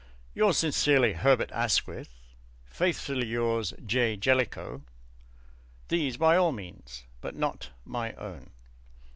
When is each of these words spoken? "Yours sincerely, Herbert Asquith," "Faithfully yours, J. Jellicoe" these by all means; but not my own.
"Yours 0.33 0.57
sincerely, 0.57 1.13
Herbert 1.13 1.51
Asquith," 1.51 2.09
"Faithfully 2.65 3.27
yours, 3.27 3.71
J. 3.85 4.17
Jellicoe" 4.17 4.81
these 5.89 6.17
by 6.17 6.35
all 6.35 6.51
means; 6.51 7.03
but 7.21 7.35
not 7.35 7.69
my 7.85 8.13
own. 8.13 8.49